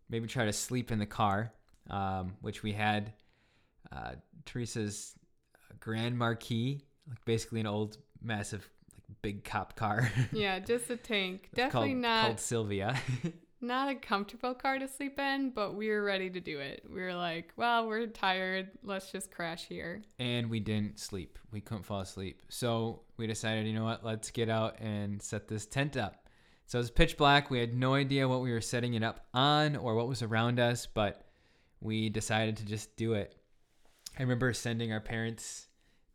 maybe 0.08 0.26
try 0.26 0.46
to 0.46 0.52
sleep 0.52 0.90
in 0.90 0.98
the 0.98 1.06
car, 1.06 1.52
um, 1.90 2.34
which 2.40 2.62
we 2.62 2.72
had 2.72 3.12
uh, 3.92 4.12
Teresa's 4.46 5.14
Grand 5.78 6.18
Marquis, 6.18 6.82
like 7.08 7.24
basically 7.24 7.60
an 7.60 7.66
old, 7.66 7.98
massive, 8.20 8.68
big 9.22 9.44
cop 9.44 9.76
car. 9.76 10.10
Yeah, 10.32 10.58
just 10.58 10.90
a 10.90 10.96
tank. 10.96 11.48
Definitely 11.54 11.90
called, 11.90 12.02
not 12.02 12.26
called 12.26 12.40
Sylvia. 12.40 12.96
not 13.60 13.88
a 13.88 13.94
comfortable 13.94 14.54
car 14.54 14.78
to 14.78 14.88
sleep 14.88 15.18
in, 15.18 15.50
but 15.50 15.74
we 15.74 15.88
were 15.88 16.02
ready 16.02 16.28
to 16.30 16.40
do 16.40 16.58
it. 16.58 16.82
We 16.92 17.00
were 17.00 17.14
like, 17.14 17.52
well, 17.56 17.86
we're 17.86 18.06
tired. 18.08 18.70
Let's 18.82 19.12
just 19.12 19.30
crash 19.30 19.66
here. 19.66 20.02
and 20.18 20.50
we 20.50 20.58
didn't 20.60 20.98
sleep. 20.98 21.38
We 21.52 21.60
couldn't 21.60 21.84
fall 21.84 22.00
asleep. 22.00 22.42
So 22.48 23.02
we 23.16 23.26
decided, 23.26 23.66
you 23.66 23.74
know 23.74 23.84
what? 23.84 24.04
Let's 24.04 24.30
get 24.30 24.48
out 24.48 24.80
and 24.80 25.22
set 25.22 25.46
this 25.48 25.66
tent 25.66 25.96
up. 25.96 26.28
So 26.66 26.78
it 26.78 26.82
was 26.82 26.90
pitch 26.90 27.16
black. 27.16 27.50
We 27.50 27.60
had 27.60 27.74
no 27.74 27.94
idea 27.94 28.28
what 28.28 28.40
we 28.40 28.50
were 28.52 28.60
setting 28.60 28.94
it 28.94 29.02
up 29.02 29.26
on 29.34 29.76
or 29.76 29.94
what 29.94 30.08
was 30.08 30.22
around 30.22 30.58
us, 30.58 30.86
but 30.86 31.26
we 31.80 32.08
decided 32.08 32.56
to 32.58 32.64
just 32.64 32.96
do 32.96 33.12
it. 33.14 33.36
I 34.18 34.22
remember 34.22 34.52
sending 34.52 34.92
our 34.92 35.00
parents 35.00 35.66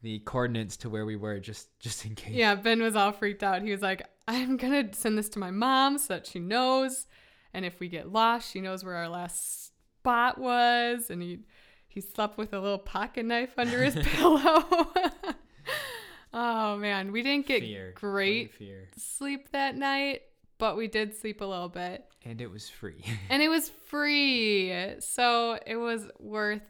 the 0.07 0.19
coordinates 0.19 0.77
to 0.77 0.89
where 0.89 1.05
we 1.05 1.17
were 1.17 1.37
just 1.37 1.77
just 1.81 2.05
in 2.05 2.15
case. 2.15 2.33
Yeah, 2.33 2.55
Ben 2.55 2.81
was 2.81 2.95
all 2.95 3.11
freaked 3.11 3.43
out. 3.43 3.61
He 3.61 3.71
was 3.71 3.81
like, 3.81 4.03
I'm 4.25 4.57
to 4.57 4.87
send 4.93 5.17
this 5.17 5.27
to 5.29 5.39
my 5.39 5.51
mom 5.51 5.97
so 5.97 6.13
that 6.13 6.25
she 6.25 6.39
knows. 6.39 7.07
And 7.53 7.65
if 7.65 7.81
we 7.81 7.89
get 7.89 8.09
lost, 8.09 8.49
she 8.49 8.61
knows 8.61 8.85
where 8.85 8.95
our 8.95 9.09
last 9.09 9.65
spot 9.65 10.37
was. 10.37 11.09
And 11.09 11.21
he, 11.21 11.39
he 11.89 11.99
slept 11.99 12.37
with 12.37 12.53
a 12.53 12.59
little 12.61 12.77
pocket 12.77 13.25
knife 13.25 13.55
under 13.57 13.83
his 13.83 13.95
pillow. 14.01 14.63
oh, 16.33 16.77
man. 16.77 17.11
We 17.11 17.21
didn't 17.21 17.45
get 17.45 17.63
Fear. 17.63 17.91
great 17.95 18.53
sleep 18.95 19.51
that 19.51 19.75
night, 19.75 20.21
but 20.57 20.77
we 20.77 20.87
did 20.87 21.17
sleep 21.17 21.41
a 21.41 21.45
little 21.45 21.67
bit. 21.67 22.05
And 22.23 22.39
it 22.39 22.49
was 22.49 22.69
free. 22.69 23.03
and 23.29 23.43
it 23.43 23.49
was 23.49 23.67
free 23.87 24.73
so 24.99 25.59
it 25.65 25.75
was 25.75 26.07
worth 26.17 26.61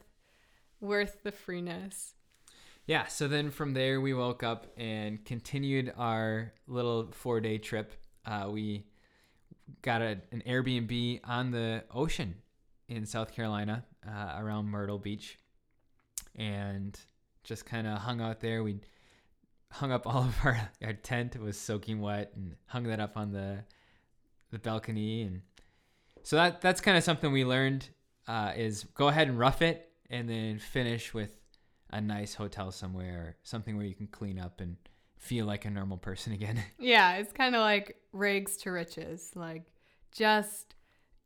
worth 0.79 1.21
the 1.23 1.31
freeness 1.31 2.15
Yeah, 2.87 3.07
so 3.07 3.27
then 3.27 3.51
from 3.51 3.73
there 3.73 3.99
we 3.99 4.13
woke 4.13 4.43
up 4.43 4.67
and 4.77 5.23
continued 5.25 5.93
our 5.97 6.53
little 6.67 7.09
four 7.11 7.41
day 7.41 7.57
trip. 7.57 7.91
Uh, 8.25 8.47
we 8.49 8.85
got 9.81 10.01
a, 10.01 10.21
an 10.31 10.41
Airbnb 10.47 11.19
on 11.25 11.51
the 11.51 11.83
ocean 11.93 12.35
in 12.87 13.05
South 13.05 13.35
Carolina 13.35 13.83
uh, 14.07 14.35
around 14.37 14.67
Myrtle 14.67 14.99
Beach 14.99 15.37
and 16.37 16.97
just 17.43 17.65
kind 17.65 17.87
of 17.87 17.97
hung 17.97 18.21
out 18.21 18.39
there. 18.39 18.63
We 18.63 18.79
hung 19.69 19.91
up 19.91 20.07
all 20.07 20.23
of 20.23 20.37
our, 20.45 20.57
our 20.81 20.93
tent, 20.93 21.35
it 21.35 21.41
was 21.41 21.59
soaking 21.59 21.99
wet, 21.99 22.31
and 22.37 22.55
hung 22.67 22.83
that 22.83 23.01
up 23.01 23.17
on 23.17 23.33
the, 23.33 23.65
the 24.51 24.59
balcony. 24.59 25.23
And 25.23 25.41
so 26.23 26.37
that 26.37 26.61
that's 26.61 26.79
kind 26.79 26.97
of 26.97 27.03
something 27.03 27.33
we 27.33 27.43
learned 27.43 27.89
uh, 28.29 28.53
is 28.55 28.85
go 28.93 29.09
ahead 29.09 29.27
and 29.27 29.37
rough 29.37 29.61
it 29.61 29.89
and 30.09 30.29
then 30.29 30.57
finish 30.57 31.13
with 31.13 31.37
a 31.89 32.01
nice 32.01 32.35
hotel 32.35 32.71
somewhere 32.71 33.37
something 33.43 33.77
where 33.77 33.85
you 33.85 33.95
can 33.95 34.07
clean 34.07 34.39
up 34.39 34.59
and 34.61 34.77
feel 35.17 35.45
like 35.45 35.65
a 35.65 35.69
normal 35.69 35.97
person 35.97 36.33
again. 36.33 36.63
Yeah, 36.79 37.17
it's 37.17 37.33
kind 37.33 37.55
of 37.55 37.61
like 37.61 37.97
rags 38.11 38.57
to 38.57 38.71
riches. 38.71 39.31
Like 39.35 39.63
just 40.11 40.75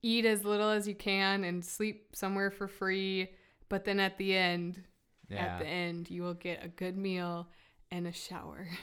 eat 0.01 0.25
as 0.25 0.43
little 0.43 0.69
as 0.69 0.87
you 0.87 0.95
can 0.95 1.43
and 1.43 1.63
sleep 1.63 2.15
somewhere 2.15 2.51
for 2.51 2.67
free, 2.67 3.29
but 3.69 3.85
then 3.85 3.99
at 3.99 4.17
the 4.17 4.35
end, 4.35 4.83
yeah. 5.29 5.45
at 5.45 5.59
the 5.59 5.67
end, 5.67 6.09
you 6.09 6.23
will 6.23 6.33
get 6.33 6.65
a 6.65 6.67
good 6.67 6.97
meal 6.97 7.47
and 7.91 8.07
a 8.07 8.11
shower. 8.11 8.67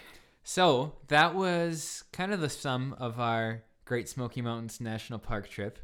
So 0.45 0.95
that 1.09 1.35
was 1.35 2.05
kind 2.11 2.33
of 2.33 2.41
the 2.41 2.49
sum 2.49 2.97
of 2.99 3.21
our 3.21 3.65
Great 3.85 4.09
Smoky 4.09 4.41
Mountains 4.41 4.81
National 4.81 5.19
Park 5.19 5.51
trip. 5.51 5.79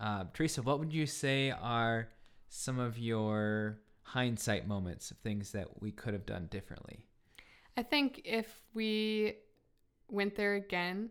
Uh, 0.00 0.24
Teresa, 0.34 0.62
what 0.62 0.80
would 0.80 0.92
you 0.92 1.06
say 1.06 1.52
are 1.52 2.08
some 2.48 2.80
of 2.80 2.98
your 2.98 3.78
hindsight 4.12 4.66
moments 4.66 5.12
of 5.12 5.16
things 5.18 5.52
that 5.52 5.80
we 5.80 5.92
could 5.92 6.12
have 6.14 6.26
done 6.26 6.48
differently? 6.50 7.06
I 7.76 7.84
think 7.84 8.22
if 8.24 8.62
we 8.74 9.34
went 10.08 10.34
there 10.34 10.54
again, 10.54 11.10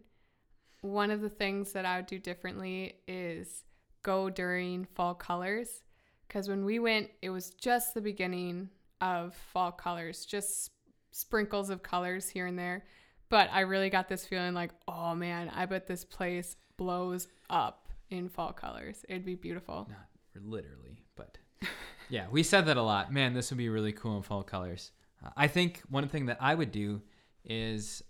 one 0.81 1.09
of 1.09 1.21
the 1.21 1.29
things 1.29 1.71
that 1.71 1.85
I 1.85 1.97
would 1.97 2.07
do 2.07 2.19
differently 2.19 2.95
is 3.07 3.63
go 4.03 4.29
during 4.29 4.85
fall 4.95 5.13
colors. 5.13 5.81
Because 6.27 6.49
when 6.49 6.65
we 6.65 6.79
went, 6.79 7.09
it 7.21 7.29
was 7.29 7.51
just 7.51 7.93
the 7.93 8.01
beginning 8.01 8.69
of 8.99 9.33
fall 9.33 9.71
colors, 9.71 10.25
just 10.25 10.71
sprinkles 11.11 11.69
of 11.69 11.81
colors 11.81 12.27
here 12.27 12.47
and 12.47 12.59
there. 12.59 12.85
But 13.29 13.49
I 13.53 13.61
really 13.61 13.89
got 13.89 14.09
this 14.09 14.25
feeling 14.25 14.53
like, 14.53 14.71
oh 14.89 15.15
man, 15.15 15.49
I 15.55 15.65
bet 15.67 15.87
this 15.87 16.03
place 16.03 16.57
blows 16.75 17.29
up 17.49 17.87
in 18.09 18.27
fall 18.27 18.51
colors. 18.51 19.05
It'd 19.07 19.25
be 19.25 19.35
beautiful. 19.35 19.87
Not 19.89 20.43
literally, 20.43 21.01
but 21.15 21.37
yeah, 22.09 22.25
we 22.31 22.43
said 22.43 22.65
that 22.65 22.77
a 22.77 22.81
lot. 22.81 23.13
Man, 23.13 23.33
this 23.33 23.51
would 23.51 23.57
be 23.57 23.69
really 23.69 23.93
cool 23.93 24.17
in 24.17 24.23
fall 24.23 24.43
colors. 24.43 24.91
I 25.35 25.47
think 25.47 25.81
one 25.89 26.07
thing 26.07 26.27
that 26.27 26.37
I 26.39 26.55
would 26.55 26.71
do 26.71 27.01
is 27.43 28.03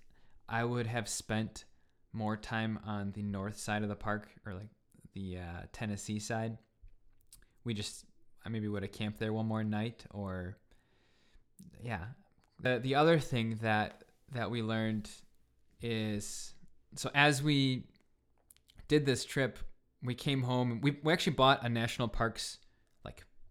I 0.47 0.63
would 0.63 0.87
have 0.87 1.07
spent 1.07 1.65
more 2.13 2.37
time 2.37 2.79
on 2.85 3.11
the 3.11 3.23
north 3.23 3.57
side 3.57 3.83
of 3.83 3.89
the 3.89 3.95
park 3.95 4.29
or 4.45 4.53
like 4.53 4.69
the 5.13 5.37
uh, 5.37 5.61
Tennessee 5.71 6.19
side. 6.19 6.57
We 7.63 7.73
just 7.73 8.05
I 8.45 8.49
maybe 8.49 8.67
would 8.67 8.83
have 8.83 8.91
camped 8.91 9.19
there 9.19 9.33
one 9.33 9.45
more 9.45 9.63
night 9.63 10.05
or 10.11 10.57
yeah. 11.83 12.05
The 12.61 12.79
the 12.79 12.95
other 12.95 13.19
thing 13.19 13.59
that 13.61 14.03
that 14.31 14.49
we 14.49 14.61
learned 14.61 15.09
is 15.81 16.53
so 16.95 17.09
as 17.13 17.43
we 17.43 17.83
did 18.87 19.05
this 19.05 19.25
trip, 19.25 19.59
we 20.03 20.15
came 20.15 20.43
home. 20.43 20.79
We, 20.81 20.97
we 21.03 21.13
actually 21.13 21.33
bought 21.33 21.63
a 21.63 21.69
national 21.69 22.07
parks 22.07 22.57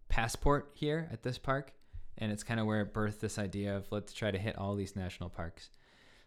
passport 0.09 0.71
here 0.73 1.07
at 1.11 1.23
this 1.23 1.37
park, 1.37 1.73
and 2.17 2.31
it's 2.31 2.43
kind 2.43 2.59
of 2.59 2.65
where 2.65 2.81
it 2.81 2.93
birthed 2.93 3.19
this 3.19 3.39
idea 3.39 3.75
of 3.75 3.91
let's 3.91 4.13
try 4.13 4.31
to 4.31 4.37
hit 4.37 4.57
all 4.57 4.75
these 4.75 4.95
national 4.95 5.29
parks. 5.29 5.69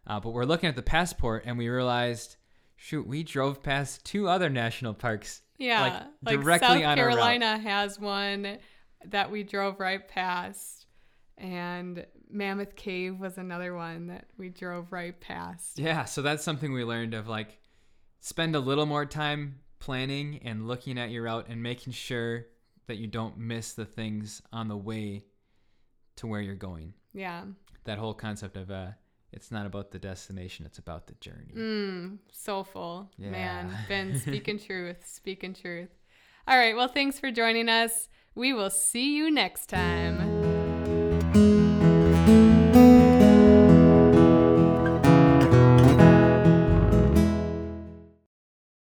Uh, 0.07 0.19
but 0.19 0.31
we're 0.31 0.45
looking 0.45 0.69
at 0.69 0.77
the 0.77 0.83
passport, 0.83 1.45
and 1.47 1.59
we 1.59 1.69
realized, 1.69 2.37
shoot, 2.77 3.07
we 3.07 3.23
drove 3.23 3.63
past 3.63 4.05
two 4.05 4.29
other 4.29 4.49
national 4.49 4.95
parks. 4.95 5.43
Yeah, 5.59 6.07
like, 6.23 6.41
directly 6.41 6.81
South 6.81 6.85
on 6.85 6.97
Carolina 6.97 7.59
has 7.59 8.01
one 8.01 8.59
that 9.07 9.31
we 9.31 9.45
drove 9.45 9.79
right 9.79 10.07
past, 10.09 10.87
and 11.39 12.05
Mammoth 12.31 12.75
Cave 12.75 13.21
was 13.21 13.39
another 13.39 13.75
one 13.75 14.09
that 14.09 14.27
we 14.37 14.49
drove 14.49 14.91
right 14.91 15.19
past. 15.21 15.79
Yeah, 15.79 16.05
so 16.05 16.23
that's 16.23 16.43
something 16.43 16.73
we 16.73 16.85
learned 16.85 17.15
of 17.15 17.29
like 17.29 17.59
spend 18.21 18.57
a 18.57 18.61
little 18.61 18.87
more 18.87 19.07
time 19.07 19.61
planning 19.79 20.41
and 20.45 20.67
looking 20.67 20.99
at 20.99 21.11
your 21.11 21.25
route 21.25 21.47
and 21.49 21.63
making 21.63 21.93
sure 21.93 22.47
that 22.87 22.97
you 22.97 23.07
don't 23.07 23.39
miss 23.39 23.73
the 23.73 23.85
things 23.85 24.43
on 24.53 24.69
the 24.69 24.77
way 24.77 25.25
to 26.17 26.27
where 26.27 26.41
you're 26.41 26.55
going. 26.55 26.95
Yeah. 27.13 27.45
That 27.85 27.99
whole 27.99 28.15
concept 28.15 28.57
of 28.57 28.71
uh 28.71 28.89
it's 29.33 29.51
not 29.51 29.65
about 29.65 29.91
the 29.91 29.99
destination, 29.99 30.67
it's 30.67 30.79
about 30.79 31.07
the 31.07 31.15
journey. 31.15 31.55
Mm, 31.57 32.19
soulful. 32.31 33.11
Yeah. 33.17 33.31
Man, 33.31 33.79
Ben, 33.89 34.19
speaking 34.21 34.59
truth, 34.59 35.07
speaking 35.07 35.55
truth. 35.55 35.89
All 36.47 36.59
right, 36.59 36.77
well, 36.77 36.89
thanks 36.89 37.19
for 37.19 37.31
joining 37.31 37.69
us. 37.69 38.09
We 38.35 38.53
will 38.53 38.71
see 38.71 39.17
you 39.17 39.31
next 39.31 39.67
time. 39.67 40.43